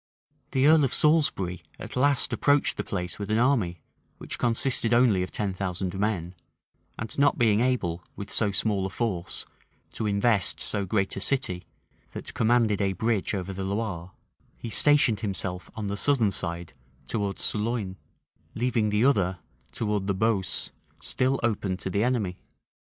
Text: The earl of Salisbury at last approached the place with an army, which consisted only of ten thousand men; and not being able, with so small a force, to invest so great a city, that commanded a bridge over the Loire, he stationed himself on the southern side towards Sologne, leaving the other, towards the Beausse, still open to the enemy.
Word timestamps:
The 0.49 0.65
earl 0.65 0.83
of 0.83 0.95
Salisbury 0.95 1.61
at 1.77 1.95
last 1.95 2.33
approached 2.33 2.75
the 2.77 2.83
place 2.83 3.19
with 3.19 3.29
an 3.29 3.37
army, 3.37 3.81
which 4.17 4.39
consisted 4.39 4.95
only 4.95 5.21
of 5.21 5.29
ten 5.29 5.53
thousand 5.53 5.93
men; 5.99 6.33
and 6.97 7.15
not 7.19 7.37
being 7.37 7.59
able, 7.59 8.01
with 8.15 8.31
so 8.31 8.49
small 8.51 8.87
a 8.87 8.89
force, 8.89 9.45
to 9.91 10.07
invest 10.07 10.59
so 10.59 10.87
great 10.87 11.15
a 11.17 11.21
city, 11.21 11.67
that 12.13 12.33
commanded 12.33 12.81
a 12.81 12.93
bridge 12.93 13.35
over 13.35 13.53
the 13.53 13.63
Loire, 13.63 14.09
he 14.57 14.71
stationed 14.71 15.19
himself 15.19 15.69
on 15.75 15.85
the 15.85 15.95
southern 15.95 16.31
side 16.31 16.73
towards 17.07 17.43
Sologne, 17.43 17.95
leaving 18.55 18.89
the 18.89 19.05
other, 19.05 19.37
towards 19.71 20.07
the 20.07 20.15
Beausse, 20.15 20.71
still 20.99 21.39
open 21.43 21.77
to 21.77 21.91
the 21.91 22.03
enemy. 22.03 22.39